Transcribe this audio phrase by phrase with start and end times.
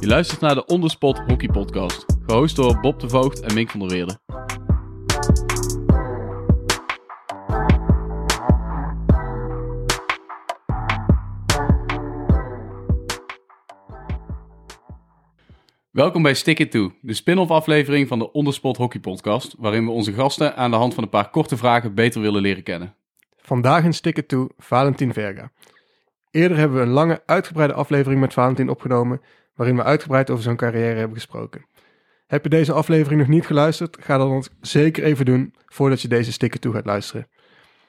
[0.00, 3.80] Je luistert naar de Onderspot Hockey Podcast, gehost door Bob de Voogd en Mink van
[3.80, 4.18] der Weerde.
[15.90, 19.90] Welkom bij Stick It To, de spin-off aflevering van de Onderspot Hockey Podcast, waarin we
[19.90, 22.94] onze gasten aan de hand van een paar korte vragen beter willen leren kennen.
[23.36, 25.50] Vandaag in Stick It To Valentin Verga.
[26.30, 29.20] Eerder hebben we een lange, uitgebreide aflevering met Valentin opgenomen,
[29.58, 31.66] waarin we uitgebreid over zijn carrière hebben gesproken.
[32.26, 33.96] Heb je deze aflevering nog niet geluisterd?
[34.00, 37.28] Ga dat dan zeker even doen voordat je deze Stick It To gaat luisteren.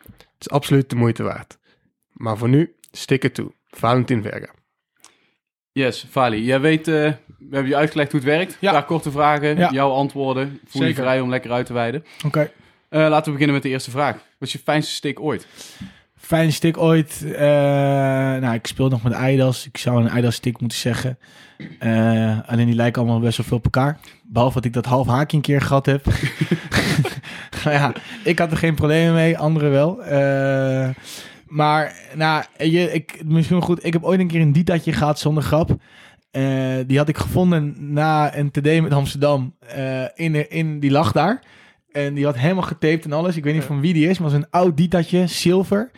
[0.04, 1.58] Het is absoluut de moeite waard.
[2.14, 4.54] Maar voor nu, Stick It To Valentin Verga.
[5.72, 7.16] Yes, Vali, jij weet, eh, we
[7.52, 8.58] hebben je uitgelegd hoe het werkt.
[8.60, 8.72] Ja.
[8.72, 9.72] Paar korte vragen, Ja.
[9.72, 10.60] jouw antwoorden.
[10.66, 11.04] Voel je Zeker.
[11.04, 12.04] vrij om lekker uit te wijden.
[12.26, 12.52] Oké.
[12.90, 14.14] Eh, laten we beginnen met de eerste vraag.
[14.14, 15.48] Wat is je fijnste stick ooit?
[16.30, 17.26] Fijne stick ooit.
[17.36, 17.42] eh,
[18.42, 19.66] nou, ik speel nog met Eidas.
[19.68, 21.18] Ik zou een Eidas stick moeten zeggen.
[21.80, 24.00] Eh, alleen die lijken allemaal best wel veel op elkaar.
[24.24, 26.06] Behalve dat ik dat half haakje een keer gehad heb.
[27.64, 29.38] nou ja, ik had er geen problemen mee.
[29.38, 30.04] Anderen wel.
[30.04, 30.90] Eh,
[31.48, 33.86] maar, nou, je, ik, misschien goed.
[33.86, 35.76] Ik heb ooit een keer een Ditatje gehad zonder grap.
[36.88, 39.56] Die had ik gevonden na een TD met Amsterdam.
[40.16, 41.44] In, de- in, die lag daar.
[41.92, 43.36] En die had helemaal getaped en alles.
[43.38, 45.92] Ik weet niet van wie die is, maar het was een oud Ditatje, zilver.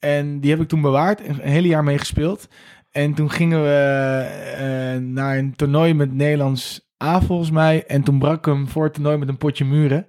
[0.00, 2.48] En die heb ik toen bewaard, een hele jaar mee gespeeld.
[2.90, 7.84] En toen gingen we eh, naar een toernooi met Nederlands A volgens mij.
[7.86, 10.06] En toen brak ik hem voor het toernooi met een potje muren.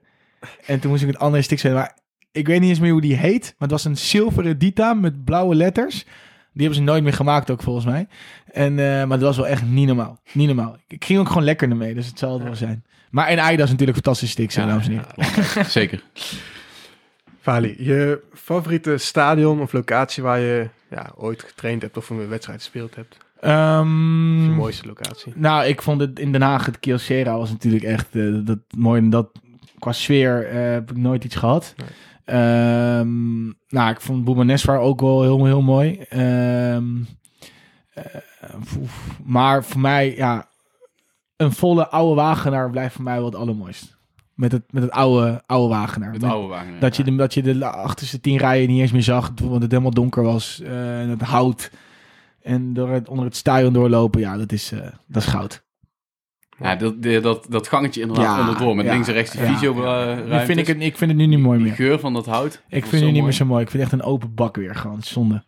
[0.66, 1.78] En toen moest ik het andere stick spelen.
[1.78, 1.98] Maar
[2.32, 3.44] ik weet niet eens meer hoe die heet.
[3.44, 6.04] Maar het was een zilveren Dita met blauwe letters.
[6.54, 8.08] Die hebben ze nooit meer gemaakt ook volgens mij.
[8.52, 10.20] En, eh, maar dat was wel echt niet normaal.
[10.34, 10.78] Niet normaal.
[10.88, 12.84] Ik ging ook gewoon lekker ermee, dus het zal het wel zijn.
[13.10, 15.66] Maar en Aida is natuurlijk fantastische sticks, hè, dames en heren.
[15.66, 16.04] Zeker.
[17.42, 22.60] Vali, je favoriete stadion of locatie waar je ja, ooit getraind hebt of een wedstrijd
[22.60, 23.18] gespeeld hebt?
[23.40, 25.34] Ehm, je mooiste locatie?
[25.36, 29.02] Nou, ik vond het in Den Haag, het Kyocera was natuurlijk echt eh, dat mooi.
[29.02, 29.30] En dat
[29.80, 31.74] qua sfeer eh, heb ik nooit iets gehad.
[31.78, 31.88] Nee.
[32.26, 36.00] Ehm, nou, ik vond Boemanesvar ook wel heel, heel mooi.
[36.10, 36.86] Ehm,
[37.94, 38.06] eh,
[39.24, 40.50] maar voor mij, ja,
[41.38, 44.00] een volle oude Wagenaar blijft voor mij wel het allermooist.
[44.42, 46.12] Met het, met het oude, oude Wagenaar.
[46.12, 46.80] Met Met- oude wagen.
[46.80, 49.72] dat je, de, dat je de achterste tien rijen niet eens meer zag, want het
[49.72, 50.62] helemaal donker was.
[50.64, 51.72] eh, en het hout.
[52.42, 55.64] En door het, onder het stadion doorlopen, ja, dat is, eh, dat is goud.
[56.60, 58.76] Ja, dat, de- dat, dat gangetje inderdaad Ja, onderdoor.
[58.76, 60.18] Met ja, links en rechts die ja, visio ja.
[60.18, 61.74] eh, vind ik, het, ik vind het nu niet mooi meer.
[61.74, 62.54] geur van dat hout.
[62.68, 63.24] Ik vind het nu niet mooi.
[63.24, 63.64] meer zo mooi.
[63.64, 65.02] Ik vind het echt een open bak weer gewoon.
[65.02, 65.44] Zonde.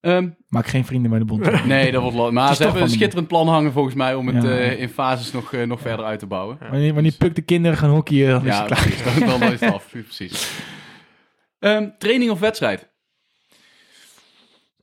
[0.00, 1.64] Ehm, Maak geen vrienden bij de bond.
[1.64, 4.14] nee, dat wordt lo- Maar Het is ze hebben een schitterend plan hangen volgens mij
[4.14, 4.50] om het Ja.
[4.50, 6.58] eh, in fases nog, eh, nog verder uit te bouwen.
[6.70, 8.80] Wanneer, wanneer puk de kinderen gaan hockeyen, dan is Ja, het klaar.
[8.82, 9.20] precies.
[9.20, 9.88] Dan, dan is het af.
[9.90, 10.50] Precies.
[11.58, 12.88] Ehm, training of wedstrijd?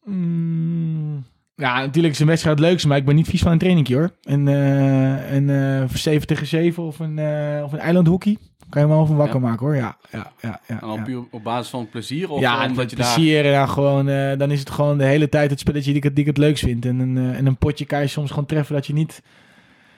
[0.04, 1.26] Mm,
[1.56, 3.96] ja, natuurlijk is een wedstrijd het leukste, maar ik ben niet vies van een trainingje
[3.96, 4.12] hoor.
[4.24, 5.50] En, eh en
[5.84, 8.38] eh 7 tegen 7 of een, eh of een eilandhockey.
[8.70, 9.48] Kan je me wel van wakker Ja.
[9.48, 9.76] maken hoor.
[9.76, 10.60] Ja, ja, ja.
[10.68, 11.04] ja, En dan ja.
[11.04, 12.30] puur op basis van plezier?
[12.30, 13.14] Of ja, omdat je daar...
[13.14, 15.98] plezier en dan gewoon, eh, dan is het gewoon de hele tijd het spelletje die
[15.98, 16.86] ik, het- die ik het leukst vind.
[16.86, 19.22] En een, en een potje kan je soms gewoon treffen dat je niet,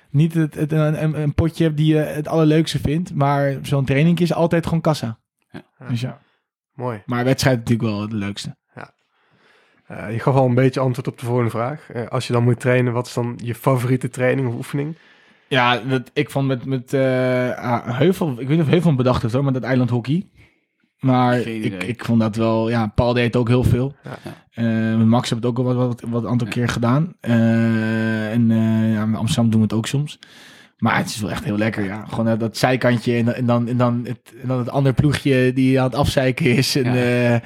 [0.10, 3.14] niet het, het, een, een, een potje hebt die je het allerleukste vindt.
[3.14, 5.20] Maar zo'n training is altijd gewoon kassa.
[5.52, 5.62] Ja.
[5.90, 6.20] Dus ja.
[6.74, 7.02] Mooi.
[7.06, 8.56] Maar wedstrijd natuurlijk wel het leukste.
[9.88, 11.90] Eh, je gaf al een beetje antwoord op de volgende vraag.
[11.94, 14.96] Eh, als je dan moet trainen, wat is dan je favoriete training of oefening?
[15.48, 19.22] Ja, dat, ik vond met, met eh, ah, Heuvel, ik weet niet of Heuvel bedacht
[19.22, 20.28] heeft hoor, met dat eilandhockey.
[21.00, 23.96] Maar Geen ik, ik vond dat wel, ja, Paul deed het ook heel veel.
[24.04, 24.18] Ja.
[24.52, 26.54] Eh, met Max heb het ook al wat, wat, wat aantal Ja.
[26.54, 27.14] keer gedaan.
[27.20, 30.20] Eh, en eh, ja, met Amsterdam doen we het ook soms.
[30.78, 32.06] Maar het is wel echt heel lekker, ja.
[32.10, 34.96] Gewoon dat, dat zijkantje en, dan- en, dan, en, dan het, en dan het andere
[34.96, 36.76] ploegje die aan het afzeiken is.
[36.76, 37.40] En eh,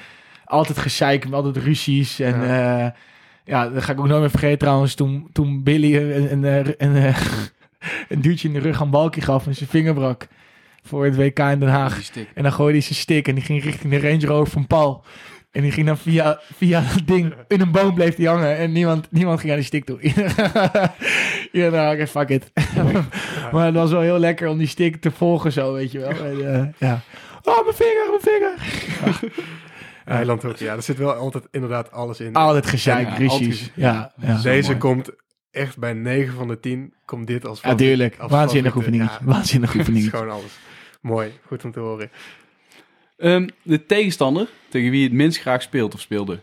[0.52, 2.20] altijd gezeik, altijd ruzies.
[2.20, 2.96] En ja.
[3.46, 4.96] ja, dat ga ik ook nooit meer vergeten trouwens.
[4.96, 7.18] Toen, toen Billy een, een, een, een, eh,
[8.24, 10.28] duwtje in de rug aan Balkie gaf en zijn vinger brak.
[10.84, 12.12] Voor het WK in Den Haag.
[12.34, 15.04] En dan gooide hij zijn stick en die ging richting de Range Rover van Paul.
[15.52, 18.58] En die ging dan via, via dat ding in een boom bleef die hangen.
[18.58, 20.00] En niemand, niemand ging aan die stick toe.
[21.62, 22.52] ja, nou, oké, fuck it.
[23.52, 26.10] maar het was wel heel lekker om die stick te volgen zo, weet je wel.
[26.10, 27.02] En, eh, ja.
[27.44, 28.54] Oh, mijn vinger, mijn vinger.
[30.06, 30.76] Eiland ook, ja.
[30.76, 32.34] Er zit wel altijd inderdaad alles in.
[32.36, 34.42] Altijd gezeik, Ja, altijd- Ja, ja.
[34.42, 35.10] Deze komt
[35.52, 38.20] echt bij 9 van de 10 komt dit als Ja, favoriet- tuurlijk.
[38.20, 39.04] als Waanzinnig oefening.
[39.04, 40.10] Ja, Waanzinnig oefening.
[40.10, 40.58] gewoon alles.
[41.02, 42.12] Mooi, goed om te horen.
[43.18, 46.40] Ehm, de tegenstander tegen wie je het minst graag speelt of speelde?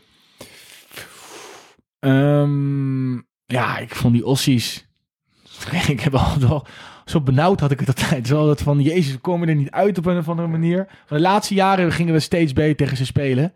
[1.99, 3.15] Ehm,
[3.47, 4.88] ja, ik vond die Ossies.
[5.89, 6.67] ik heb wel
[7.05, 8.27] zo benauwd had ik het altijd.
[8.27, 10.77] Zo dat van, jezus, we komen er niet uit op een of andere manier.
[10.77, 13.53] Maar de laatste jaren gingen we steeds beter tegen ze spelen.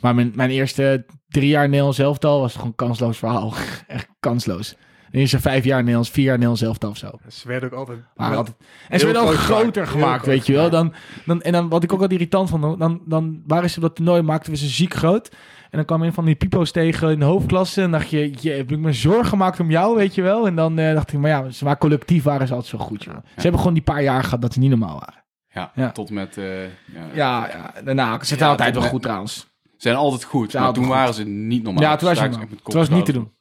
[0.00, 3.54] Maar mijn, mijn eerste drie jaar Nederlands elftal was gewoon kansloos verhaal.
[3.86, 4.76] Echt kansloos.
[5.10, 7.10] En is er vijf jaar Nederlands, vier jaar Nederlands elftal of zo.
[7.28, 7.98] Ze werden ook altijd...
[8.16, 8.56] Maar altijd,
[8.88, 10.70] en ze werden ook groter gemaakt, weet je wel.
[10.70, 10.92] Dan,
[11.26, 13.94] dan, en dan, wat ik ook wel irritant vond, dan, dan waren ze op dat
[13.96, 15.28] toernooi, maakten we ze ziek groot.
[15.60, 17.82] En dan kwam een van die pipo's tegen in de hoofdklasse.
[17.82, 20.46] En dacht je, je heb ik me zorgen gemaakt om jou, weet je wel.
[20.46, 23.04] En dan eh, dacht ik, maar ja, ze maar collectief waren ze altijd zo goed,
[23.04, 23.14] joh.
[23.14, 25.24] Ze hebben gewoon die paar jaar gehad dat ze niet normaal waren.
[25.52, 25.90] Ja, Ja.
[25.90, 26.36] tot met...
[26.36, 26.68] eh, ja.
[27.14, 29.34] Ja, ja daarna, ze zijn Ja, altijd wel goed trouwens.
[29.64, 31.02] Ze zijn altijd goed, zijn maar altijd toen goed.
[31.02, 31.82] waren ze niet normaal.
[31.82, 33.32] Ja, toen was je ze met Het was niet te doen.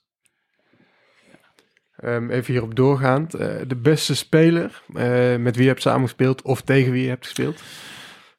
[1.99, 3.33] Ehm, even hierop doorgaand.
[3.33, 7.25] eh, de beste speler eh, met wie je hebt samengespeeld of tegen wie je hebt
[7.25, 7.61] gespeeld.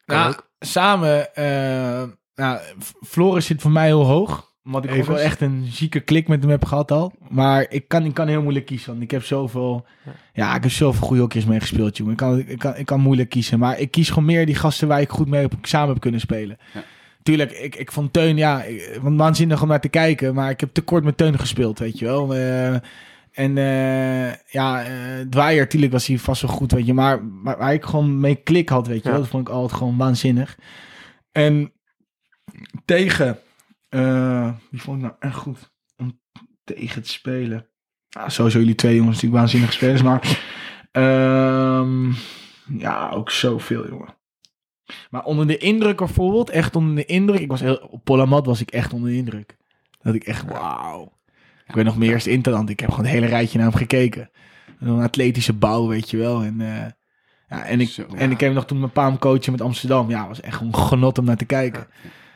[0.05, 0.47] Kan Nou, ook.
[0.59, 2.03] samen, eh
[2.35, 2.59] nou,
[3.05, 4.49] Floris zit voor mij heel hoog.
[4.65, 7.13] Omdat ik ook wel echt een zieke klik met hem heb gehad al.
[7.29, 8.89] Maar ik kan, ik kan heel moeilijk kiezen.
[8.91, 9.85] Want ik heb zoveel,
[10.33, 12.11] ja, ik heb zoveel goede hokjes mee gespeeld, jongen.
[12.13, 13.59] Ik kan, ik, kan, ik kan moeilijk kiezen.
[13.59, 16.19] Maar ik kies gewoon meer die gasten waar ik goed mee heb, samen heb kunnen
[16.19, 16.57] spelen.
[16.73, 16.83] Ja.
[17.23, 20.33] Tuurlijk, ik, ik vond Teun, ja, ik, want waanzinnig om naar te kijken.
[20.33, 22.35] Maar ik heb tekort met Teun gespeeld, weet je wel.
[22.35, 22.75] Eh,
[23.31, 26.93] en eh, ja, eh Dwyer, tuurlijk was hij vast wel goed, weet je.
[26.93, 29.17] Maar, maar waar ik gewoon mee klik had, weet je Ja.
[29.17, 30.57] Dat vond ik altijd gewoon waanzinnig.
[31.31, 31.73] En
[32.85, 33.39] tegen,
[33.89, 36.19] eh die vond ik nou echt goed om
[36.63, 37.65] tegen te spelen.
[38.09, 40.43] Ah, sowieso jullie twee jongens natuurlijk waanzinnige spelers, maar
[40.91, 42.11] ehm,
[42.77, 44.15] ja, ook zoveel jongen.
[45.09, 48.61] Maar onder de indruk bijvoorbeeld, echt onder de indruk, ik was heel, op Polamat was
[48.61, 49.57] ik echt onder de indruk.
[50.01, 51.19] Dat ik echt, wauw.
[51.71, 54.29] Ik weet nog meer eerst Interland, ik heb gewoon het hele rijtje naar hem gekeken.
[54.79, 56.43] Een atletische bouw, weet je wel.
[56.43, 56.91] En, eh,
[57.49, 58.05] ja, en, ik, Zo.
[58.15, 60.09] en ik heb nog toen mijn pa hem coachen met Amsterdam.
[60.09, 61.87] Ja, was echt een genot om naar te kijken.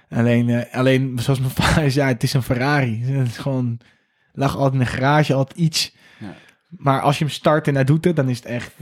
[0.09, 3.03] Alleen, eh, alleen, zoals mijn vader zei, het is een Ferrari.
[3.03, 3.79] Het is gewoon,
[4.33, 5.95] lag altijd in een garage, altijd iets.
[6.19, 6.35] Ja.
[6.69, 8.73] Maar als je hem start en hij doet het, dan is het echt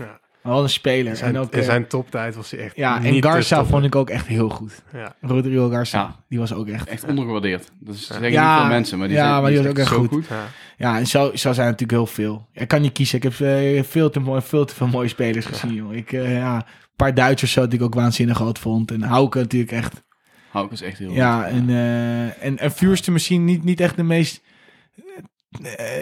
[0.43, 1.15] Wel een speler.
[1.15, 3.83] Zijn, en ook, in eh, zijn toptijd was hij echt ja, niet en Garza vond
[3.85, 4.83] ik ook echt heel goed.
[4.93, 5.15] Ja.
[5.21, 6.15] Rodrigo Garza, Ja.
[6.29, 6.87] die was ook echt...
[6.87, 7.71] Echt ondergewaardeerd.
[7.79, 9.77] Dat is zeggen Ja, niet veel mensen, maar die, ja, zijn, maar die was ook
[9.77, 10.07] echt goed.
[10.07, 10.25] goed.
[10.27, 10.45] Ja.
[10.77, 12.47] Ja, en zo, zo zijn er natuurlijk heel veel.
[12.53, 13.17] Ik kan niet kiezen.
[13.17, 15.93] Ik heb eh, veel, te mooi, veel te veel mooie spelers gezien, joh.
[15.93, 16.63] Ik, eh, ja, een
[16.95, 18.91] paar Duitsers zo die ik ook waanzinnig groot vond.
[18.91, 20.03] En Hauke natuurlijk echt.
[20.51, 21.51] Hauke is echt heel Ja, goed.
[21.51, 24.41] en, eh en, en Vuurste misschien niet, niet echt de meest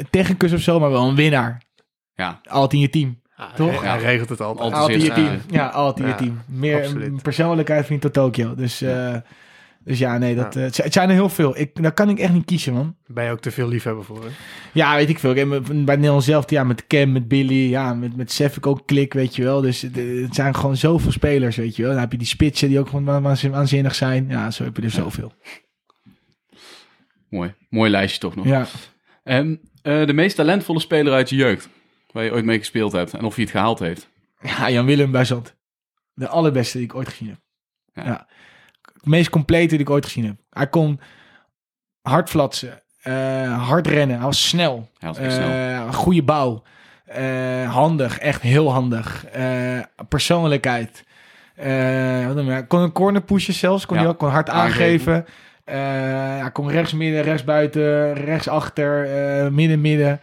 [0.09, 1.61] tegenkus of zo, maar wel een winnaar.
[2.15, 3.20] Ja, Altijd in je team.
[3.55, 3.71] Toch?
[3.73, 3.81] Toch?
[3.83, 4.73] Hij regelt het altijd.
[4.73, 5.25] Altijd je team.
[5.25, 5.37] ja.
[5.49, 6.39] Ja, altijd je Ja, team.
[6.47, 7.07] Meer absoluut.
[7.07, 8.55] een persoonlijkheid van tot Tokio.
[8.55, 9.15] Dus, eh,
[9.83, 11.57] dus ja, nee, dat, eh, het zijn- het zijn er heel veel.
[11.59, 12.95] Ik, daar kan ik echt niet kiezen, man.
[13.07, 14.23] Ben je ook te veel liefhebber voor?
[14.23, 14.29] Hè?
[14.73, 15.35] Ja, weet ik veel.
[15.35, 18.65] En met- bij Nederland zelf, ja, met Cam, met Billy, ja, met, met Sef ik
[18.65, 19.61] ook klik, weet je wel.
[19.61, 21.91] Dus het, het zijn gewoon zoveel spelers, weet je wel.
[21.91, 24.25] Dan heb je die spitsen die ook gewoon wa- waanzin- waanzinnig zijn.
[24.29, 25.31] Ja, zo heb je er zoveel.
[27.29, 27.53] mooi.
[27.69, 28.45] Mooi lijstje toch nog.
[28.45, 28.65] Ja.
[29.23, 31.69] En eh, de meest talentvolle speler uit je jeugd,
[32.11, 34.09] waar je ooit mee gespeeld hebt en of hij het gehaald heeft.
[34.41, 35.55] ja, Jan Willem bij Zand.
[36.13, 37.37] De allerbeste die ik ooit gezien heb.
[37.93, 38.03] Ja.
[38.11, 38.27] Ja.
[38.93, 40.35] Het meest complete die ik ooit gezien heb.
[40.49, 40.99] Hij kon
[42.01, 44.89] hard flatsen, eh, hard rennen, hij was snel.
[44.97, 45.49] Hij was echt snel.
[45.49, 46.63] Eh, goede bouw.
[47.05, 49.25] Eh, handig, echt heel handig.
[50.09, 51.03] Persoonlijkheid.
[52.25, 52.51] Wat noem je?
[52.51, 53.85] Hij kon een corner pushen zelfs.
[53.85, 55.13] Kon Ja, hij ook kon hard aangeven.
[55.65, 56.39] aangeven.
[56.41, 59.07] Hij kon rechts midden, rechts buiten, rechts achter,
[59.53, 60.21] midden midden.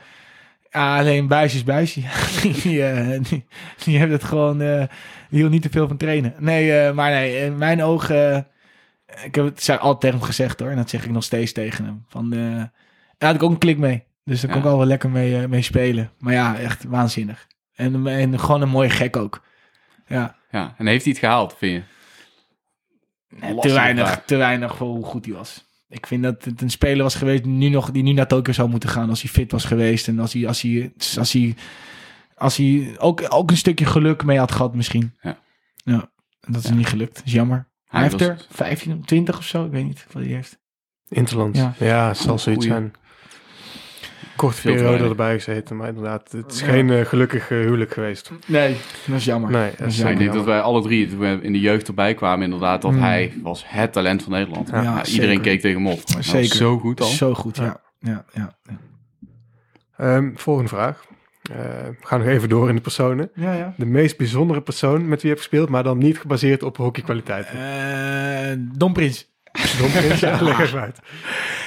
[0.71, 2.01] Ja, alleen buis is buisje.
[2.43, 2.53] die,
[3.23, 3.47] die,
[3.85, 4.61] die heeft het gewoon...
[4.61, 4.85] eh
[5.31, 6.35] die wil niet te veel van trainen.
[6.39, 8.47] Nee, eh, maar nee, in mijn ogen...
[9.25, 10.71] ik heb het zei altijd tegen hem gezegd hoor.
[10.71, 12.05] En dat zeg ik nog steeds tegen hem.
[12.09, 12.71] Van, daar
[13.19, 14.05] had ik ook een klik mee.
[14.25, 14.67] Dus daar kon Ja.
[14.67, 16.11] ik al wel lekker mee, mee spelen.
[16.19, 17.47] Maar ja, echt waanzinnig.
[17.75, 19.43] En, en gewoon een mooie gek ook.
[20.07, 21.85] Ja, Ja, en heeft hij het gehaald, vind
[23.31, 23.57] je?
[23.61, 25.65] te weinig, te weinig voor hoe goed hij was.
[25.89, 28.53] Ik vind dat het een speler was geweest die nu, nog, die nu naar Tokio
[28.53, 29.09] zou moeten gaan.
[29.09, 30.09] Als hij fit was geweest.
[30.09, 31.55] En als hij, als hij, als hij,
[32.35, 35.15] als hij ook, ook een stukje geluk mee had gehad misschien.
[35.21, 35.39] Ja.
[35.77, 37.15] Ja, en dat is niet gelukt.
[37.17, 37.57] Dat is jammer.
[37.57, 39.65] Hij, Hij heeft was- er 15, 20 of zo.
[39.65, 40.59] Ik weet niet wat hij heeft.
[41.09, 41.57] Interland.
[41.57, 41.75] Ja.
[41.79, 42.81] Ja, het zal zoiets goeie.
[42.81, 42.93] zijn.
[44.39, 46.67] Korte periode erbij gezeten, maar inderdaad, het is Ja.
[46.67, 48.31] geen eh, gelukkig eh, huwelijk geweest.
[48.47, 48.77] Nee,
[49.07, 49.51] dat is jammer.
[49.51, 50.13] Nee, dat is jammer.
[50.15, 52.93] ik denk dat wij alle drie, toen we in de jeugd erbij kwamen, inderdaad, dat
[52.93, 53.03] Mm.
[53.03, 54.69] hij was het talent van Nederland.
[54.71, 56.01] Ja, iedereen keek tegen hem op.
[56.07, 56.57] Hij was Zeker.
[56.57, 57.07] zo goed al.
[57.07, 57.81] Zo goed, ja.
[58.01, 58.77] ja, ja, ja.
[59.97, 61.05] Ehm, volgende vraag.
[61.51, 61.57] Eh,
[62.01, 63.31] we gaan nog even door in de personen.
[63.35, 63.75] ja, ja.
[63.77, 67.55] De meest bijzondere persoon met wie je hebt gespeeld, maar dan niet gebaseerd op hockeykwaliteiten.
[67.59, 69.27] Eh, Don Prins.
[69.79, 70.99] Dom Prins, ja, leg even uit.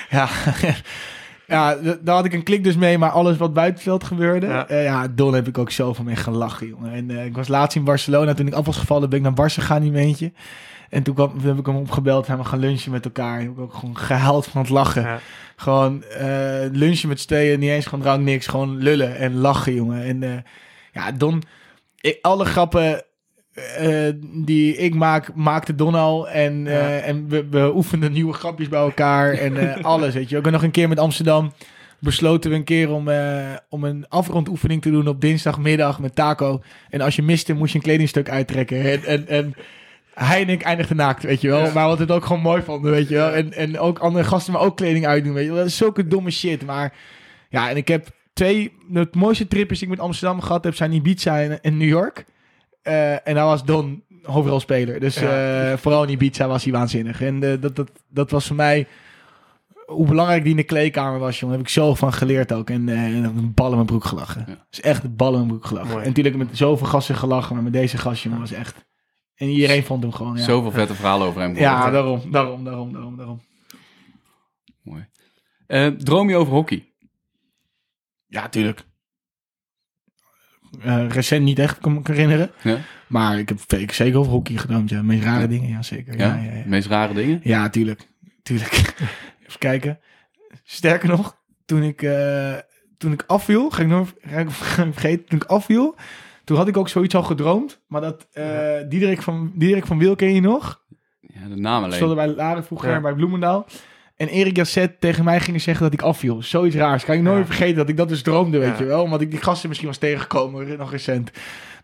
[0.09, 0.27] Ja,
[1.51, 4.47] ja daar had ik een klik dus mee, maar alles wat buitenveld gebeurde.
[4.47, 4.65] Ja.
[4.69, 6.91] Ja, ja Don heb ik ook zo van mee gelachen, jongen.
[6.91, 9.49] En eh, ik was laatst in Barcelona, toen ik af was gevallen, ben ik naar
[9.49, 10.31] Barça gegaan in mijn eentje.
[10.89, 13.39] En toen, kwam, toen heb ik hem opgebeld, zijn we gaan lunchen met elkaar.
[13.39, 15.01] En heb ik ook gewoon gehuild van het lachen.
[15.01, 15.19] Ja.
[15.55, 18.47] Gewoon eh, lunchen met tweeën, niet eens gewoon drank, niks.
[18.47, 20.03] Gewoon lullen en lachen, jongen.
[20.03, 20.37] En eh,
[20.91, 21.43] ja, Don,
[22.01, 23.03] ik, alle grappen
[23.53, 26.29] eh, die ik maak, maakte Don al.
[26.29, 30.37] En, eh, en we, we oefenden nieuwe grapjes bij elkaar en eh, alles, weet je.
[30.37, 31.53] Ook nog een keer met Amsterdam.
[31.99, 33.09] besloten we een keer om,
[33.69, 36.61] om een afrondoefening te doen op dinsdagmiddag met taco.
[36.89, 38.91] En als je miste, moest je een kledingstuk uittrekken.
[38.91, 39.55] En, en, en
[40.13, 41.65] hij en ik eindigden naakt, weet je wel.
[41.65, 41.73] Ja.
[41.73, 43.31] Maar wat het ook gewoon mooi vonden, weet je wel.
[43.31, 45.59] En, en ook andere gasten maar ook kleding uitdoen, weet je wel.
[45.59, 46.65] Dat is zulke domme shit.
[46.65, 46.93] Maar
[47.49, 48.73] ja, en ik heb twee...
[48.89, 52.25] De mooiste trips die ik met Amsterdam gehad heb, zijn Ibiza en, en New York.
[52.81, 54.99] Eh, en daar was Don hoofdrolspeler.
[54.99, 55.71] Dus Ja.
[55.71, 57.21] eh, vooral in Ibiza was hij waanzinnig.
[57.21, 58.87] En eh, dat, dat, dat was voor mij...
[59.85, 61.55] Hoe belangrijk die in de kleedkamer was, jongen.
[61.57, 62.69] Heb ik zo van geleerd ook.
[62.69, 64.45] En, en een bal in mijn broek gelachen.
[64.47, 64.65] Ja.
[64.71, 65.89] is echt een bal in mijn broek gelachen.
[65.89, 66.01] Mooi.
[66.01, 67.53] En natuurlijk met zoveel gasten gelachen.
[67.55, 68.85] Maar met deze gast, jongen, was echt...
[69.35, 70.43] En iedereen vond hem gewoon, ja.
[70.43, 71.55] Zoveel vette verhalen over hem.
[71.55, 73.41] Ja, daarom, daarom, daarom, daarom, daarom.
[74.81, 75.07] Mooi.
[75.97, 76.93] Droom je over hockey?
[78.27, 78.83] Ja, tuurlijk.
[80.79, 82.51] Eh, recent niet echt, kan me herinneren.
[82.61, 82.77] Ja?
[83.07, 85.01] Maar ik heb ik heb zeker over hockey gedroomd, ja.
[85.01, 86.17] Meest rare dingen, ja, zeker.
[86.17, 86.35] Ja?
[86.35, 87.39] Ja, meest rare dingen?
[87.43, 88.07] Ja, tuurlijk.
[88.43, 88.73] Tuurlijk.
[89.47, 89.99] Even kijken.
[90.63, 92.53] Sterker nog, toen ik, eh,
[92.97, 94.13] toen ik afviel, ga ik nog
[94.91, 95.95] vergeten, toen ik afviel,
[96.43, 97.81] toen had ik ook zoiets al gedroomd.
[97.87, 100.81] Maar dat eh Diederik, van, Diederik van Wiel ken je nog?
[101.19, 101.95] Ja, de naam alleen.
[101.95, 103.65] Stond bij Laren vroeger bij Bloemendaal.
[104.21, 106.41] En Erik Jacet tegen mij ging zeggen dat ik afviel.
[106.43, 107.03] Zoiets raars.
[107.05, 107.45] Kan ik nooit Ja.
[107.45, 108.77] vergeten dat ik dat dus droomde, weet Ja.
[108.77, 109.03] je wel.
[109.03, 111.31] Omdat ik die gasten misschien was tegengekomen, nog recent.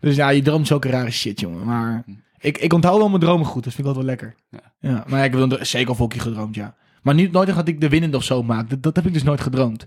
[0.00, 1.64] Dus ja, je droomt zulke rare shit, jongen.
[1.66, 2.04] Maar
[2.38, 3.64] ik, ik onthoud wel mijn dromen goed.
[3.64, 4.34] Dat vind ik altijd wel lekker.
[4.80, 4.90] Ja.
[4.90, 6.74] Ja, maar ik heb dan zeker hockey gedroomd, ja.
[7.02, 8.70] Maar niet, nooit dat ik de winnende of zo maak.
[8.70, 9.86] Dat, dat heb ik dus nooit gedroomd.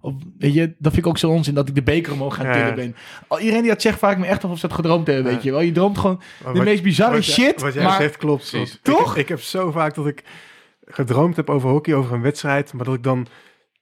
[0.00, 2.52] Of, weet je, dat vind ik ook zo onzin dat ik de beker omhoog gaan
[2.52, 2.96] tillen ben.
[3.28, 5.24] Al, iedereen die dat zegt, vraag ik me echt af of ze dat gedroomd hebben,
[5.32, 5.60] weet je wel.
[5.60, 7.60] Je droomt gewoon Maar de wat- meest bizarre wat jij- shit.
[7.60, 8.50] Wat jij maar zegt klopt.
[8.50, 8.70] Precies.
[8.70, 9.12] want Toch?
[9.16, 10.24] Ik, ik heb zo vaak dat ik
[10.90, 13.26] gedroomd heb over hockey, over een wedstrijd, maar dat ik dan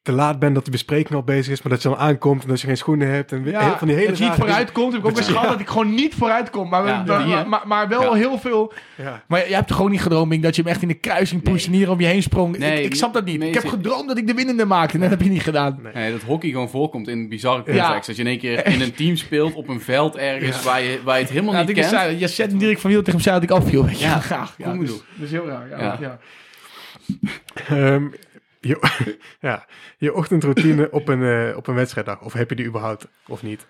[0.03, 2.49] te laat ben dat de bespreking al bezig is, maar dat je dan aankomt en
[2.49, 4.73] dat je geen schoenen hebt en Ja, heel- van die hele dat je niet vooruit
[4.73, 4.93] komt.
[4.93, 6.69] Heb ik ook je- gehad dat ik gewoon niet vooruit kom.
[6.69, 8.13] Maar, Ja, maar, maar, maar wel Ja.
[8.13, 8.73] heel veel.
[9.29, 11.43] Maar jij hebt toch gewoon niet gedroomd Mink, dat je hem echt in de kruising
[11.43, 11.53] Nee.
[11.53, 12.59] pusht en hier om je heen sprong.
[12.59, 13.39] Nee, ik, ik snap dat niet.
[13.39, 14.95] nee, ik heb gedroomd dat ik de winnende maakte.
[14.95, 15.79] En dat heb je niet gedaan.
[15.83, 15.93] Nee.
[15.95, 17.83] Nee, dat hockey gewoon voorkomt in bizarre Ja.
[17.85, 18.07] context.
[18.07, 20.63] Dat je in één keer in een team speelt op een veld ergens Ja.
[20.63, 21.95] waar, je, waar je het helemaal Ja, niet dat ik kent.
[22.03, 23.85] zei, je zet direct van Wiel tegen hem zei dat ik afviel.
[23.85, 24.05] Weet je.
[24.07, 24.55] Ja, graag.
[24.59, 25.69] Ja, dus, is heel raar.
[25.69, 26.19] Ja,
[27.69, 28.05] Ehm,
[28.61, 28.81] je,
[29.41, 29.67] ja,
[29.99, 33.67] je ochtendroutine op een, eh, op een wedstrijddag, of heb je die überhaupt, of niet?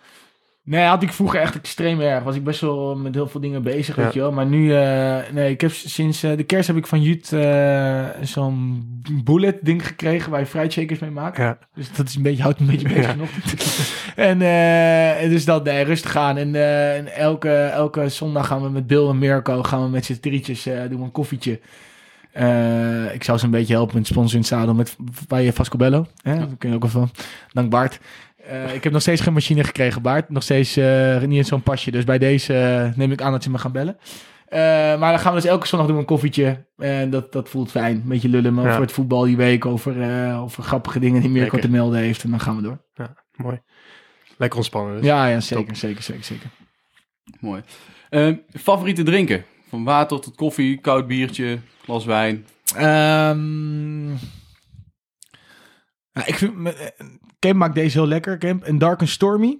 [0.62, 2.22] Nee, had ik vroeger echt extreem erg.
[2.24, 4.02] Was ik best wel met heel veel dingen bezig, Ja.
[4.02, 4.32] weet je wel.
[4.32, 7.26] Maar nu, eh, nee, ik heb sinds eh, de kerst heb ik van Jut
[8.22, 8.84] zo'n
[9.24, 11.36] bullet ding gekregen waar je fruitshakers mee maakt.
[11.36, 13.14] Ja, Dus dat is een beetje, houdt een beetje bezig Ja.
[13.14, 13.28] nog.
[14.30, 14.38] en
[15.30, 16.36] dus dat, nee, rustig aan.
[16.36, 16.54] En,
[16.94, 20.62] en elke, elke zondag gaan we met Bill en Mirko, gaan we met z'n drietjes,
[20.62, 21.60] doen we een koffietje.
[22.36, 24.96] Eh, ik zou ze een beetje helpen met sponsor in het zadel met,
[25.28, 26.06] bij Vascobello.
[26.22, 26.38] Hè?
[26.38, 27.10] Dat kun je ook wel van.
[27.52, 28.00] Dank Bart.
[28.36, 30.28] Eh, ik heb nog steeds geen machine gekregen, Bart.
[30.30, 31.90] Nog steeds eh, niet in zo'n pasje.
[31.90, 33.96] Dus bij deze neem ik aan dat ze me gaan bellen.
[34.46, 34.60] Eh,
[34.98, 36.66] maar dan gaan we dus elke zondag doen een koffietje.
[36.76, 37.96] En dat, dat voelt fijn.
[37.96, 38.70] Een beetje lullen maar Ja.
[38.70, 39.66] over het voetbal die week.
[39.66, 42.22] Over, eh, over grappige dingen die Mirko te melden heeft.
[42.24, 42.84] En dan gaan we door.
[43.36, 43.60] mooi.
[44.36, 45.04] Lekker ontspannen dus.
[45.04, 46.48] Ja, ja zeker, zeker, zeker, zeker.
[47.40, 47.62] Mooi.
[48.08, 49.44] Eh, favoriete drinken?
[49.68, 52.46] Van water tot koffie, koud biertje, glas wijn.
[52.76, 54.06] Ehm
[56.12, 57.06] nou, ik vind, me- eh,
[57.38, 58.38] Camp maakt deze heel lekker.
[58.38, 59.58] Camp en Dark and Stormy.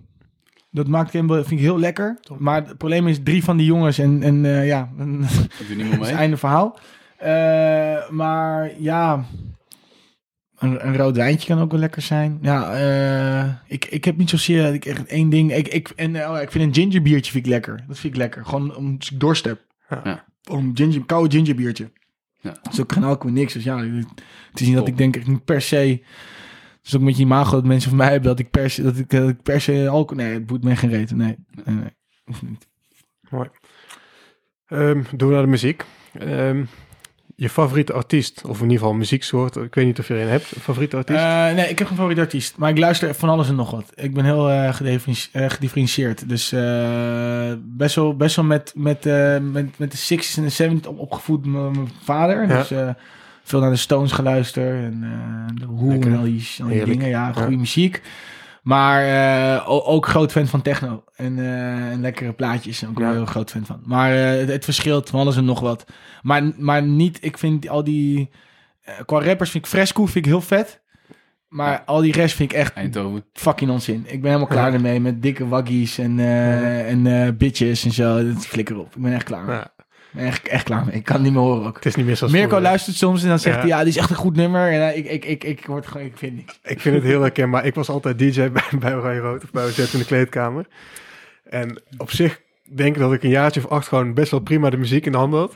[0.70, 2.18] Dat maakt Camp, wel- vind ik heel lekker.
[2.20, 2.38] Top.
[2.38, 5.76] Maar het probleem is drie van die jongens en, en eh, ja, Ik doe niet
[5.76, 6.08] meer dat is mee.
[6.10, 6.78] het einde verhaal.
[7.16, 9.24] Eh, maar ja,
[10.58, 12.38] een, een rood wijntje kan ook wel lekker zijn.
[12.42, 15.52] Ja, eh, ik, ik heb niet zozeer dat ik echt één ding.
[15.54, 17.84] Ik, ik, en, oh ja, ik vind een ginger biertje vind ik lekker.
[17.88, 18.44] Dat vind ik lekker.
[18.46, 19.64] Gewoon omdat ik dorst heb.
[19.88, 20.24] Ja.
[20.50, 21.90] Om ginger, koude ginger biertje.
[22.40, 22.56] Ja.
[22.62, 23.52] Dus ook geen alcohol, niks.
[23.52, 23.78] Dus ja,
[24.50, 26.04] het is niet dat ik denk ik niet per se.
[26.82, 28.96] Dus ook met je imago dat mensen van mij hebben dat ik per se, dat
[28.96, 30.24] ik, dat ik per se alcohol.
[30.24, 31.16] Nee, het boet me geen reden.
[31.16, 31.96] Nee, nee, nee.
[32.24, 32.68] Hoeft niet.
[34.66, 35.84] Ehm, doen we naar de muziek.
[36.12, 36.64] Ehm,
[37.38, 39.56] je favoriete artiest, of in ieder geval muzieksoort.
[39.56, 40.52] Ik weet niet of je er een hebt.
[40.54, 41.18] Een favoriete artiest?
[41.18, 42.56] Eh, nee, ik heb geen favoriete artiest.
[42.56, 43.92] Maar ik luister van alles en nog wat.
[43.94, 44.74] Ik ben heel eh,
[45.48, 46.28] gedifferentieerd.
[46.28, 46.48] Dus
[47.58, 49.04] best wel, best wel met, met,
[49.52, 52.48] met, met de 60s en de 70s op- opgevoed met mijn vader.
[52.48, 52.58] Ja.
[52.58, 52.94] Dus
[53.42, 54.84] veel naar de Stones geluisterd.
[54.84, 55.00] En
[55.54, 56.10] de Who Lekker.
[56.12, 57.08] en al die, al die dingen.
[57.08, 57.56] Ja, goede Ja.
[57.58, 58.02] muziek.
[58.66, 59.02] Maar
[59.56, 61.04] eh, ook groot fan van techno.
[61.14, 62.86] En, eh, en lekkere plaatjes.
[62.86, 63.04] Ook Ja.
[63.04, 63.80] wel heel groot fan van.
[63.84, 65.84] Maar eh, het, het verschilt van alles en nog wat.
[66.22, 68.30] Maar, maar niet, ik vind al die...
[69.04, 70.82] qua rappers vind ik Fresco vind ik heel vet.
[71.48, 71.82] Maar Ja.
[71.86, 73.24] al die rest vind ik echt Eindhoven.
[73.32, 74.04] fucking onzin.
[74.06, 74.74] Ik ben helemaal klaar Ja.
[74.74, 76.18] ermee met dikke waggies en,
[76.86, 78.32] en bitches en zo.
[78.32, 78.96] Dat flikker op.
[78.96, 79.74] Ik ben echt klaar
[80.16, 80.94] ben echt, echt klaar mee.
[80.94, 81.76] Ik kan het niet meer horen ook.
[81.76, 82.68] het is niet meer zoals Mirko vroeger.
[82.68, 83.60] luistert soms en dan zegt Ja.
[83.60, 84.72] hij, ja, die is echt een goed nummer.
[84.72, 86.58] En ik, ik, ik, ik word gewoon, ik vind niks.
[86.64, 87.64] Ik vind het heel herkenbaar.
[87.66, 90.66] Ik was altijd DJ bij, bij Oranje Rood of bij OZ in de kleedkamer.
[91.50, 92.40] En op zich
[92.74, 95.12] denk ik dat ik een jaartje of acht gewoon best wel prima de muziek in
[95.12, 95.54] de hand had.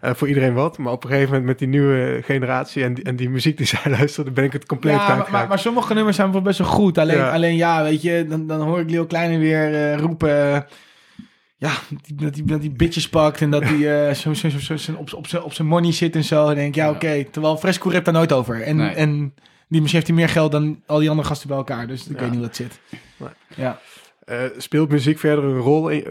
[0.00, 0.78] eh, voor iedereen wat.
[0.78, 3.66] Maar op een gegeven moment met die nieuwe generatie en die, en die muziek die
[3.66, 6.58] zij luisterde, ben ik het compleet Ja, maar, maar, maar sommige nummers zijn wel best
[6.58, 6.98] wel goed.
[6.98, 7.26] Alleen Ja.
[7.26, 10.66] ja, alleen, ja weet je, dan, dan hoor ik Leo Kleine weer eh, roepen...
[11.60, 11.72] eh, ja,
[12.06, 14.76] die- dat hij dat die bitches pakt en dat hij eh, zo, zo, zo, zo,
[14.76, 16.48] zo op, op, zijn- op zijn money zit en zo.
[16.48, 16.90] En denk ja, Ja.
[16.90, 17.24] oké.
[17.30, 18.62] Terwijl Fresco hebt daar nooit over.
[18.62, 18.88] En, Nee.
[18.90, 19.34] en
[19.68, 21.86] die, misschien heeft hij meer geld dan al die andere gasten bij elkaar.
[21.86, 22.14] Dus ik Ja.
[22.20, 22.80] weet niet hoe dat zit.
[23.16, 23.28] Nee.
[23.56, 23.78] Ja.
[24.24, 26.04] Eh, speelt muziek verder een rol in,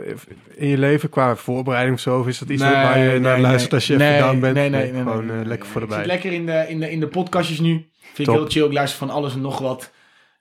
[0.55, 2.19] in je leven qua voorbereiding of zo?
[2.19, 3.41] Of is dat iets Nee, waar je nee, naar nee.
[3.41, 4.53] luistert als je Nee, even down bent?
[4.53, 5.57] nee, nee, nee, gewoon eh, lekker nee.
[5.67, 5.97] voor Ik erbij.
[5.97, 7.85] zit lekker in de, in, de, in de podcastjes nu.
[8.13, 8.35] Vind Top.
[8.35, 8.65] ik heel chill.
[8.65, 9.91] Ik luister van alles en nog wat.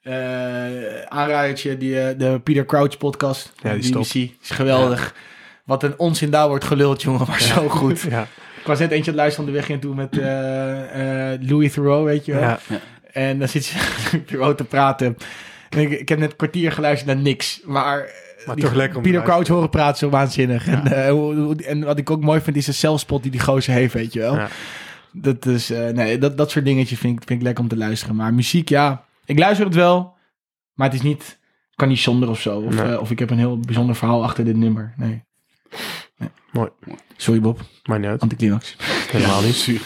[0.01, 3.53] Eh aanradertje, die, eh, de Peter Crouch podcast.
[3.63, 4.13] Ja, die is BBC.
[4.13, 5.13] Is geweldig.
[5.65, 7.27] Wat een onzin daar wordt geluld, jongen.
[7.27, 8.01] Maar zo goed.
[8.01, 8.21] Ja,
[8.59, 11.41] Ik was net eentje aan het luisteren om de weg in toe met eh, eh,
[11.41, 12.41] Louis Theroux, weet je wel.
[12.41, 12.59] ja.
[13.11, 13.77] En dan zit ze
[14.27, 15.17] Theroux te praten.
[15.69, 17.61] En ik, ik heb net een kwartier geluisterd naar niks.
[17.65, 18.09] Maar,
[18.45, 20.67] Maar die- toch lekker Peter Crouch horen praten zo waanzinnig.
[20.67, 23.93] En, eh, en wat ik ook mooi vind is de zelfspot die die gozer heeft,
[23.93, 24.35] weet je wel.
[24.35, 24.47] Ja.
[25.11, 27.77] Dat is, eh, nee, dat, dat soort dingetjes vind ik, vind ik lekker om te
[27.77, 28.15] luisteren.
[28.15, 30.17] Maar muziek, ja, ik luister het wel.
[30.73, 32.59] Maar het is niet, ik kan niet zonder of zo.
[32.59, 32.93] Of, Nee.
[32.93, 34.93] eh, of ik heb een heel bijzonder verhaal achter dit nummer.
[34.97, 35.23] Nee.
[36.17, 36.29] Nee.
[36.51, 36.69] Mooi.
[37.17, 38.21] Sorry Bob, Maakt niet uit.
[38.21, 38.75] anticlimax.
[39.11, 39.55] Helemaal niet.
[39.55, 39.81] Zuur.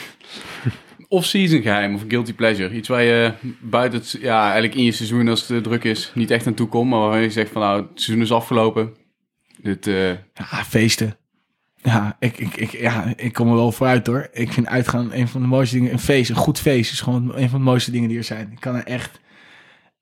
[1.07, 2.75] Off-season geheim of guilty pleasure.
[2.75, 6.11] Iets waar je buiten het, ja, eigenlijk in je seizoen als het eh, druk is,
[6.15, 6.89] niet echt aan toe komt.
[6.89, 8.93] Maar waar je zegt van nou, het seizoen is afgelopen.
[9.61, 11.17] Dit, eh, Ja, feesten.
[11.81, 14.29] Ja ik, ik, ik, ja, ik kom er wel vooruit hoor.
[14.31, 15.91] Ik vind uitgaan een van de mooiste dingen.
[15.91, 18.51] Een feest, een goed feest is gewoon een van de mooiste dingen die er zijn.
[18.51, 19.19] Ik kan er echt,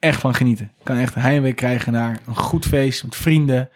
[0.01, 0.65] echt van genieten.
[0.79, 3.69] Ik kan echt heimwee krijgen naar een goed feest met vrienden.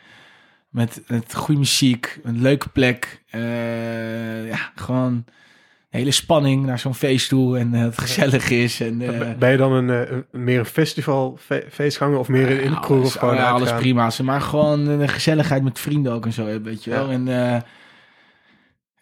[0.70, 3.22] Met, met goede muziek, een leuke plek.
[3.30, 5.26] Eh, ja, gewoon
[5.90, 7.58] hele spanning naar zo'n feest toe.
[7.60, 8.82] En eh, het gezellig is.
[8.82, 12.70] En, eh, Ben- je dan een, een- meer een festival fe- feestganger of meer in,
[12.72, 14.12] de kroeg alles, of gewoon ja, alles prima.
[14.24, 17.12] Maar gewoon een gezelligheid met vrienden ook en zo, weet je wel.
[17.12, 17.14] Ja.
[17.14, 17.28] En,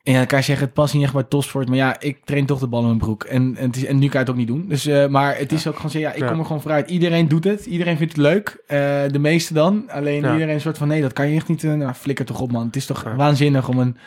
[0.04, 1.68] en ja, kan je zeggen, het past niet echt bij topsport.
[1.68, 3.24] Maar ja, ik train toch de bal in mijn broek.
[3.24, 4.66] En, en, het is, en nu kan je het ook niet doen.
[4.68, 6.30] Dus, eh, maar het is ook gewoon zeggen, ja, ik Ja.
[6.30, 6.90] kom er gewoon vooruit.
[6.90, 7.66] Iedereen doet het.
[7.66, 8.64] Iedereen vindt het leuk.
[8.68, 8.78] Eh,
[9.12, 9.84] de meeste dan.
[9.90, 11.64] Alleen iedereen een soort van, nee, dat kan je echt niet.
[11.64, 12.66] eh, nou, flikker toch op, man.
[12.66, 13.98] Het is toch waanzinnig om een...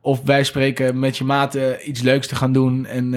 [0.00, 2.86] Of wij spreken met je maten iets leuks te gaan doen.
[2.86, 3.10] En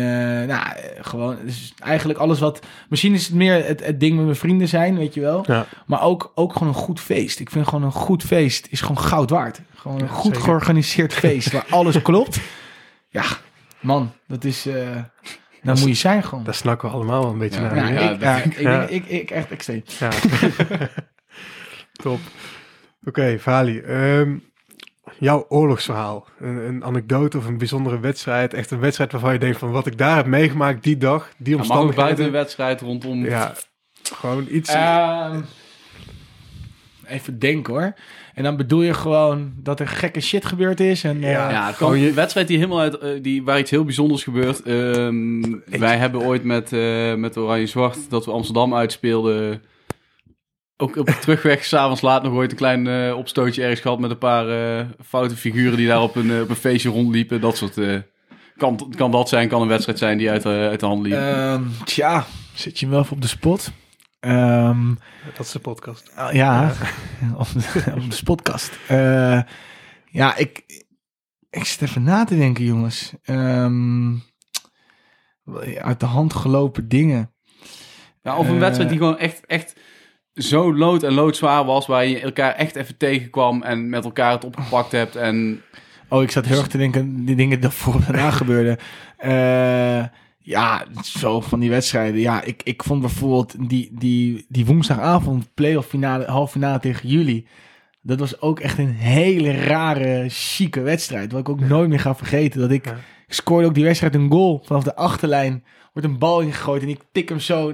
[0.48, 0.66] nou,
[1.02, 2.60] gewoon, dus eigenlijk alles wat...
[2.90, 5.46] Misschien is het meer het, het ding met mijn vrienden zijn, weet je wel.
[5.86, 7.40] Maar ook, ook gewoon een goed feest.
[7.40, 9.62] Ik vind gewoon een goed feest is gewoon goud waard.
[9.86, 10.42] Gewoon een Ja, goed zeker.
[10.42, 12.40] georganiseerd feest waar alles klopt.
[13.10, 13.24] Ja,
[13.80, 14.66] man, dat is...
[14.66, 14.96] eh
[15.64, 16.44] dan moet je zijn gewoon.
[16.44, 17.74] Daar snakken we allemaal wel een beetje Ja.
[17.74, 17.94] naar.
[17.94, 18.88] ja, ik, ja, ik, Ja.
[18.88, 19.84] ik, ik echt extreem.
[20.00, 20.10] Ja.
[22.04, 22.20] Top.
[23.04, 23.80] Oké, Vali.
[23.80, 24.38] ehm,
[25.20, 26.28] jouw oorlogsverhaal.
[26.40, 28.54] Een, een anekdote of een bijzondere wedstrijd.
[28.54, 31.58] Echt een wedstrijd waarvan je denkt van wat ik daar heb meegemaakt die dag, die
[31.58, 32.26] ja, mag ook buiten omstandigheden.
[32.26, 33.26] een wedstrijd rondom.
[33.26, 33.54] Ja,
[34.14, 34.70] gewoon iets.
[34.70, 35.42] Ehm,
[37.08, 37.94] even denken hoor.
[38.34, 41.04] En dan bedoel je gewoon dat er gekke shit gebeurd is.
[41.04, 41.50] En, eh, Ja.
[41.52, 44.62] Ja, gewoon je wedstrijd die helemaal uit, eh, die, waar iets heel bijzonders gebeurt.
[44.62, 49.62] Ehm, wij hebben ooit met, eh met Oranje Zwart dat we Amsterdam uitspeelden.
[50.78, 54.10] Ook op de terugweg, s'avonds laat nog ooit een klein eh, opstootje ergens gehad met
[54.12, 57.42] een paar eh, foute figuren die daar op een, eh, op een feestje rondliepen.
[57.42, 57.78] Dat soort.
[57.78, 57.96] eh,
[58.58, 61.14] kan, kan dat zijn, kan een wedstrijd zijn die uit, de- uit de hand liep.
[61.14, 63.72] Ehm, tja, zit je hem wel even op de spot?
[64.26, 64.94] Ehm,
[65.36, 66.12] Dat is de podcast.
[66.16, 66.74] Ah, ja,
[67.38, 68.80] op de, op de spotcast.
[68.88, 69.42] Eh,
[70.06, 70.64] ja, ik,
[71.50, 73.14] ik zit even na te denken, jongens.
[73.24, 74.14] Ehm,
[75.78, 77.32] uit de hand gelopen dingen.
[78.22, 79.76] Ja, of een Eh, wedstrijd die gewoon echt, echt
[80.34, 84.44] zo lood en loodzwaar was, waar je elkaar echt even tegenkwam en met elkaar het
[84.46, 85.16] opgepakt hebt.
[85.16, 85.62] En
[86.10, 88.78] Oh, ik zat heel erg te denken, die dingen die voor en daarna gebeurden.
[89.18, 90.06] Eh,
[90.46, 92.20] ja, zo van die wedstrijden.
[92.20, 97.48] Ja, ik, ik vond bijvoorbeeld die, die, die woensdagavond playoff finale, halve finale tegen jullie.
[98.02, 101.32] Dat was ook echt een hele rare, chique wedstrijd.
[101.32, 102.60] Wat ik ook nooit meer ga vergeten.
[102.60, 102.94] Dat ik,
[103.28, 105.64] scoorde ook die wedstrijd een goal vanaf de achterlijn.
[105.94, 107.70] Wordt een bal ingegooid en ik tik hem zo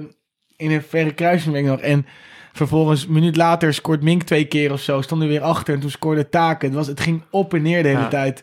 [0.56, 1.80] in een verre kruising nog.
[1.80, 2.06] En
[2.52, 5.00] vervolgens, een minuut later, scoort Mink twee keer of zo.
[5.00, 6.68] Stonden we weer achter en toen scoorde Taken.
[6.68, 8.08] Het, was, het ging op en neer de hele Ja.
[8.08, 8.42] tijd.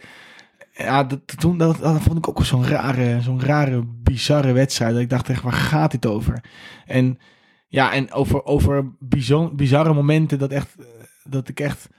[0.83, 4.93] Ja, dat, toen, dat, dat vond ik ook zo'n rare, zo'n rare, bizarre wedstrijd.
[4.93, 6.43] Dat ik dacht echt, waar gaat dit over?
[6.85, 7.19] En
[7.67, 10.85] ja, en over, over bizon, bizarre momenten dat, echt, eh,
[11.23, 11.89] dat ik echt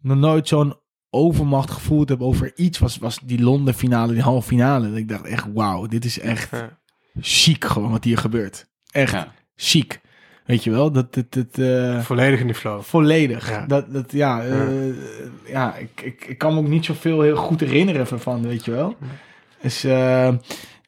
[0.00, 0.74] nog nooit zo'n
[1.10, 4.88] overmacht gevoeld heb over iets, was, was die Londen finale, die halve finale.
[4.88, 6.78] Dat ik dacht echt, wauw, dit is echt Ja.
[7.20, 8.68] chic gewoon wat hier gebeurt.
[8.90, 9.32] Echt ja.
[9.56, 10.00] chic.
[10.46, 12.82] Weet je wel, dat, dat, dat eh, Volledig in die flow.
[12.82, 13.50] volledig.
[13.50, 13.66] Ja.
[13.66, 14.54] Dat, dat, ja, Ja.
[14.64, 14.92] ja.
[15.46, 18.70] ja ik, ik, ik kan me ook niet zoveel heel goed herinneren van, weet je
[18.70, 18.96] wel.
[19.62, 20.26] Dus, eh,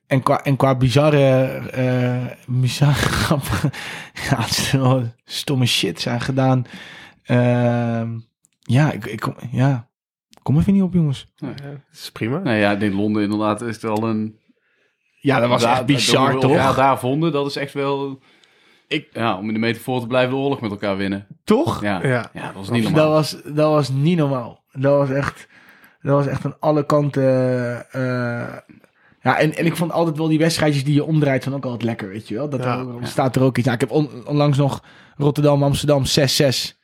[0.06, 3.70] en, qua, en qua bizarre, eh bizarre grappen,
[4.30, 6.64] ja, het is wel stomme shit zijn gedaan.
[7.22, 8.18] Ehm,
[8.62, 9.88] ja, ik, ik, kom- ja,
[10.42, 11.26] kom even niet op, jongens.
[11.36, 12.38] Ja, dat is prima.
[12.38, 14.36] Nou ja, in Londen inderdaad is het wel een...
[15.20, 16.74] Ja, dat was echt bizar, toch?
[16.76, 18.20] daar vonden, dat is echt wel...
[18.88, 21.26] Ik- Ja, om in de metafoor te blijven de oorlog met elkaar winnen.
[21.44, 21.82] Toch?
[21.82, 22.30] Ja, ja.
[22.32, 22.42] Ja.
[22.46, 23.00] dat was niet normaal.
[23.04, 24.64] Dat was, dat was niet normaal.
[24.72, 25.48] Dat was echt,
[26.00, 27.22] dat was echt aan alle kanten.
[27.92, 28.56] eh,
[29.22, 31.82] ja, en, en ik vond altijd wel die wedstrijdjes die je omdraait van ook altijd
[31.82, 32.48] lekker, weet je wel.
[32.48, 32.78] Dat Ja.
[33.00, 33.66] er staat er ook iets.
[33.66, 34.82] Ja, ik heb on- onlangs nog
[35.16, 36.76] Rotterdam, Amsterdam 6-6.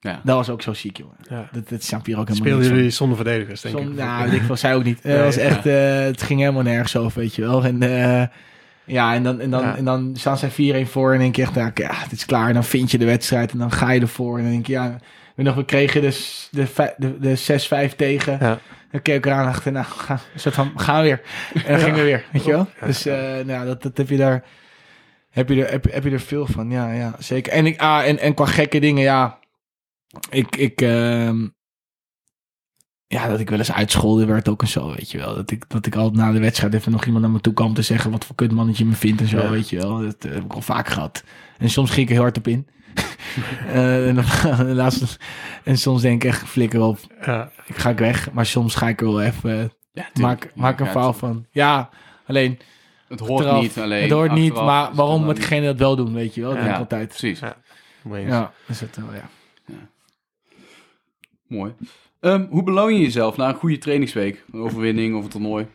[0.00, 0.20] Ja.
[0.24, 1.16] Dat was ook zo ziek, jongen.
[1.28, 1.48] Ja.
[1.52, 3.94] Dat, dat snap je hier ook helemaal Speelden jullie zonder verdedigers, denk ik?
[3.94, 4.96] nou, ik was zij ook niet.
[5.02, 5.40] Het Nee, was ja.
[5.40, 7.64] echt, eh, het ging helemaal nergens over, weet je wel.
[7.64, 8.26] En eh,
[8.86, 9.76] ja, en dan, en, dan, Ja.
[9.76, 10.50] en dan staan zij
[10.86, 12.48] 4-1 voor en dan denk je echt, ja, oké, ja, het is klaar.
[12.48, 14.36] En dan vind je de wedstrijd en dan ga je ervoor.
[14.38, 14.98] En dan denk je, ja,
[15.34, 18.38] we, nog, we kregen de, s- de, de, de 6-5 tegen.
[18.40, 18.58] Ja.
[18.90, 21.20] Dan keek ik eraan achter, nou, ga, soort van, gaan we weer.
[21.64, 22.66] En dan gingen we weer, weet je wel.
[22.86, 24.44] Dus eh, nou, dat, dat heb je daar,
[25.30, 26.70] heb je er, heb, heb je er veel van.
[26.70, 27.52] Ja, ja, zeker.
[27.52, 29.38] En, ik, ah, en, en qua gekke dingen, ja,
[30.30, 31.46] ik, ik, ehm,
[33.06, 35.34] ja, dat ik wel eens uitscholden werd ook en zo, weet je wel.
[35.34, 37.74] Dat ik, dat ik altijd na de wedstrijd even nog iemand naar me toe kwam
[37.74, 39.50] te zeggen wat voor kutmannetje je me vindt en zo, Ja.
[39.50, 39.98] weet je wel.
[40.00, 41.24] Dat eh, heb ik al vaak gehad.
[41.58, 42.66] En soms ging ik er heel hard op in.
[43.68, 45.16] Eh, en, dan, laatst,
[45.64, 47.50] en soms denk ik echt, flikker op, Ja.
[47.66, 48.30] ik ga ik weg.
[48.32, 49.50] Maar soms ga ik er wel even,
[49.92, 50.44] Ja, tuurlijk.
[50.44, 51.46] maak, maak een Ja, verhaal van.
[51.50, 51.90] Ja,
[52.26, 52.58] alleen,
[53.08, 54.02] Het hoort achteraf, niet alleen.
[54.02, 56.50] het hoort niet, maar waarom moet degene dat wel doen, weet je wel.
[56.50, 56.64] Dat Ja.
[56.64, 57.08] denk ik altijd.
[57.08, 57.56] Precies, Ja.
[58.26, 59.28] Ja, is het wel, ja.
[61.46, 61.72] mooi.
[62.24, 64.44] Ehm, hoe beloon je jezelf na een goede trainingsweek?
[64.52, 65.66] Een overwinning of een toernooi?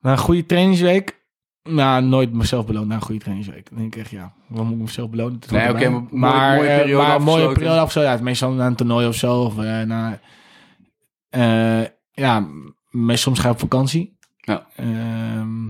[0.00, 1.18] Na een goede trainingsweek.
[1.62, 3.68] Nou, nooit mezelf beloond na een goede trainingsweek.
[3.68, 5.38] Dan denk ik echt, ja, waarom moet ik mezelf belonen?
[5.50, 5.90] Nee, oké, erbij.
[6.10, 8.00] maar mooie- mooie eh, periode maar mooie periode of zo.
[8.02, 9.42] Ja, meestal na een toernooi of zo.
[9.42, 10.20] Of uh, na,
[11.28, 12.46] eh, ja,
[12.90, 14.18] meest, soms ga ik op vakantie.
[14.36, 14.66] Ja.
[14.76, 15.68] Ehm,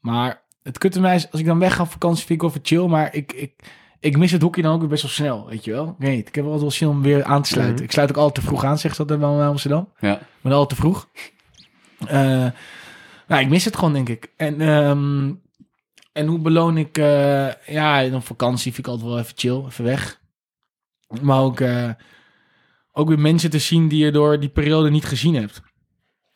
[0.00, 2.60] maar het kutte mij is, als ik dan weg ga op vakantie, vind ik wel
[2.62, 2.86] chill.
[2.86, 3.54] Maar ik, ik,
[4.00, 5.94] ik mis het hockey dan ook weer best wel snel, weet je wel.
[5.98, 7.74] Niet, ik heb altijd wel zin om weer aan te sluiten.
[7.76, 7.84] Mhm.
[7.84, 9.88] Ik sluit ook altijd te vroeg aan, zegt ze dat bij Amsterdam.
[10.00, 10.20] Ja.
[10.40, 11.06] Maar al te vroeg.
[12.06, 12.46] Eh,
[13.28, 14.32] nou, ik mis het gewoon, denk ik.
[14.36, 15.32] En, ehm,
[16.12, 16.98] en hoe beloon ik...
[16.98, 20.20] eh, ja, dan vakantie vind ik altijd wel even chill, even weg.
[21.22, 21.90] Maar ook, eh,
[22.92, 25.60] ook weer mensen te zien die je door die periode niet gezien hebt.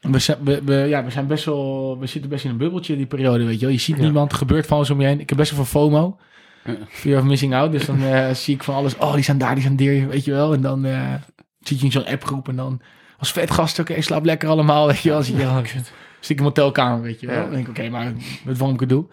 [0.00, 1.96] We zijn, we, we- ja, we zijn best wel...
[1.98, 3.74] We zitten best in een bubbeltje die periode, weet je wel.
[3.74, 4.02] Je ziet Ja.
[4.02, 5.20] niemand, er gebeurt van alles om je heen.
[5.20, 6.18] Ik heb best wel veel FOMO.
[6.64, 6.76] Ja.
[6.88, 7.72] Fear of missing out.
[7.72, 8.96] Dus dan eh, zie ik van alles.
[8.96, 10.52] Oh, die zijn daar, die zijn daar, weet je wel.
[10.52, 11.14] En dan eh,
[11.60, 12.80] zit je in zo'n appgroep en dan
[13.18, 15.22] als vet gast, oké, slaap lekker allemaal, weet je wel.
[15.22, 15.80] Zit je al, zit
[16.20, 17.36] ik in mijn hotelkamer, weet je wel.
[17.36, 17.42] Ja.
[17.42, 19.06] Dan denk ik, oké, maar weet waarom ik het doe.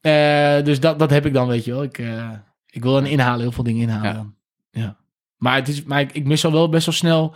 [0.00, 1.82] Eh, dus dat, dat heb ik dan, weet je wel.
[1.82, 2.30] Ik, eh,
[2.66, 4.10] ik wil dan inhalen, heel veel dingen inhalen.
[4.10, 4.12] Ja.
[4.12, 4.34] dan.
[4.70, 4.96] Ja.
[5.36, 7.34] Maar, het is, maar ik, ik mis al wel best wel snel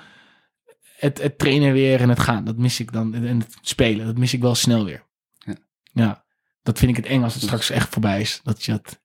[0.97, 2.45] het, het trainen weer en het gaan.
[2.45, 3.15] Dat mis ik dan.
[3.15, 5.07] En het spelen, dat mis ik wel snel weer.
[5.39, 5.55] Ja.
[5.93, 6.25] Ja.
[6.63, 8.41] Dat vind ik het eng als het straks echt voorbij is.
[8.43, 9.03] Dat je dat...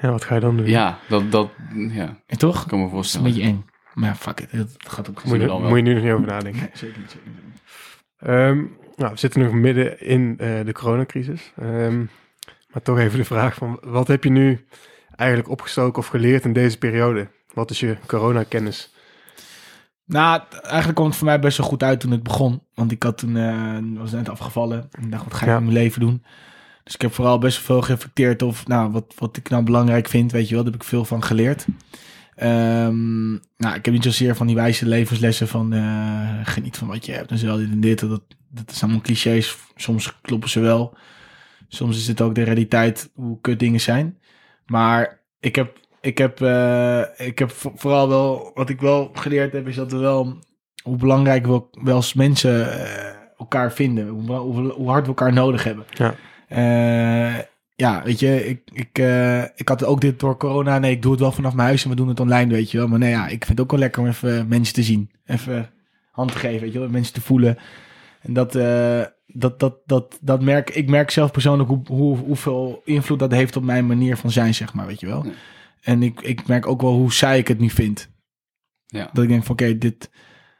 [0.00, 0.66] Ja, wat ga je dan doen?
[0.66, 1.50] Ja, dat, dat
[1.90, 2.66] ja, En toch?
[2.66, 3.26] kan me Dat is een voorstellen.
[3.26, 3.64] beetje eng.
[3.94, 4.52] Maar ja, fuck it.
[4.52, 5.68] Het gaat ook Moet je, we dan wel.
[5.68, 6.60] moet je nu nog niet over nadenken.
[6.60, 7.10] Nee, zeker niet.
[7.10, 7.60] Zeker niet.
[8.18, 8.56] Ehm,
[8.96, 11.52] nou, we zitten nog midden in eh, de coronacrisis.
[11.56, 11.98] Ehm,
[12.72, 14.66] maar toch even de vraag van, wat heb je nu
[15.16, 17.28] eigenlijk opgestoken of geleerd in deze periode?
[17.54, 18.92] Wat is je coronakennis?
[20.04, 22.62] Nou, eigenlijk kwam het voor mij best wel goed uit toen het begon.
[22.74, 24.88] Want ik had toen, eh, was net afgevallen.
[24.92, 25.56] En ik dacht, wat ga ik Ja.
[25.56, 26.24] in mijn leven doen?
[26.88, 30.32] Dus ik heb vooral best veel gereflecteerd of, nou, wat, wat ik nou belangrijk vind,
[30.32, 30.62] weet je wel.
[30.64, 31.66] Daar heb ik veel van geleerd.
[32.34, 37.06] Ehm, nou, ik heb niet zozeer van die wijze levenslessen van eh, geniet van wat
[37.06, 38.00] je hebt en zo, dit en dit.
[38.00, 39.56] Dat, dat is allemaal clichés.
[39.76, 40.96] Soms kloppen ze wel.
[41.68, 44.18] Soms is het ook de realiteit hoe kut dingen zijn.
[44.66, 49.52] Maar ik heb, ik heb, eh, ik heb vo- vooral wel, wat ik wel geleerd
[49.52, 50.38] heb, is dat we wel,
[50.82, 54.08] hoe belangrijk we wel als mensen eh, elkaar vinden.
[54.08, 55.84] Hoe, hoe, hoe hard we elkaar nodig hebben.
[55.94, 56.14] Ja.
[56.48, 57.38] Eh,
[57.74, 60.78] ja, weet je, ik, ik, eh, ik had ook dit door corona.
[60.78, 62.78] Nee, ik doe het wel vanaf mijn huis en we doen het online, weet je
[62.78, 62.88] wel.
[62.88, 65.10] Maar nee, ja, ik vind het ook wel lekker om even mensen te zien.
[65.26, 65.70] Even
[66.10, 67.58] hand te geven, weet je wel, mensen te voelen.
[68.20, 72.82] En dat, eh, dat, dat, dat, dat merk ik merk zelf persoonlijk hoe, hoe, hoeveel
[72.84, 75.24] invloed dat heeft op mijn manier van zijn, zeg maar, weet je wel.
[75.24, 75.30] Ja.
[75.80, 78.10] En ik, ik merk ook wel hoe saai ik het nu vind.
[78.86, 79.10] Ja.
[79.12, 80.10] Dat ik denk van, oké, dit,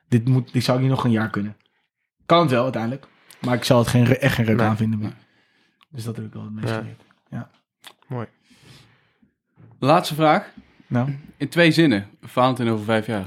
[0.09, 1.57] dit, moet, dit zou ik niet nog een jaar kunnen.
[2.27, 3.07] Kan het wel uiteindelijk,
[3.41, 4.67] maar ik zal het geen, echt geen reuk Nee.
[4.67, 4.99] aan vinden.
[4.99, 5.13] meer.
[5.91, 6.79] Dus dat heb ik wel het meest Ja.
[6.79, 7.03] geleerd.
[8.09, 8.27] Mooi.
[9.79, 10.51] Laatste vraag.
[10.87, 12.07] Nou, In twee zinnen.
[12.23, 13.27] Valentijn over vijf jaar.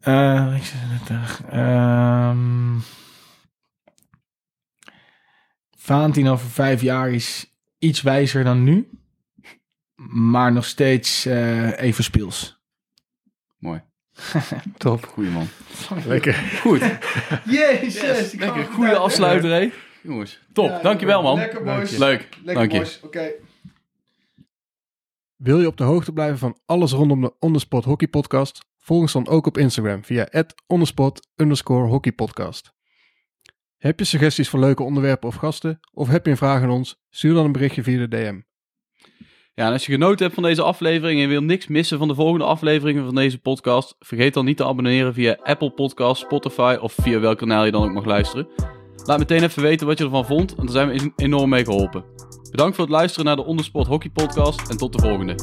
[0.00, 1.42] eh ik net terug.
[1.50, 2.78] Ehm
[6.28, 8.88] over vijf jaar is iets wijzer dan nu,
[10.12, 12.60] maar nog steeds eh, even speels.
[13.58, 13.82] Mooi.
[14.76, 15.04] Top.
[15.06, 15.48] Goeie man.
[16.06, 16.34] Lekker.
[16.34, 16.80] Goed.
[17.44, 18.64] Jezus, Lekker.
[18.64, 19.72] Goede afsluiter, hè?
[20.02, 20.40] Jongens.
[20.52, 20.82] Top.
[20.82, 21.36] Dankjewel, man.
[21.36, 21.96] Lekker, boys.
[21.96, 22.28] Leuk.
[22.44, 22.78] Lekker, Dank je.
[22.78, 23.00] boys.
[23.02, 23.30] Oké.
[25.36, 28.64] Wil je op de hoogte blijven van alles rondom de On The Spot Hockey Podcast?
[28.78, 30.28] Volg ons dan ook op Instagram via
[30.66, 32.72] onderspot underscore hockeypodcast.
[33.76, 35.80] Heb je suggesties voor leuke onderwerpen of gasten?
[35.92, 36.96] Of heb je een vraag aan ons?
[37.10, 38.40] Stuur dan een berichtje via de DM.
[39.54, 42.08] Ja, en als je genoten hebt van deze aflevering en je wil niks missen van
[42.08, 46.76] de volgende afleveringen van deze podcast, vergeet dan niet te abonneren via Apple Podcasts, Spotify
[46.80, 48.48] of via welk kanaal je dan ook mag luisteren.
[49.04, 52.04] Laat meteen even weten wat je ervan vond, en daar zijn we enorm mee geholpen.
[52.50, 55.34] Bedankt voor het luisteren naar de Ondersport Hockey Podcast en tot de volgende.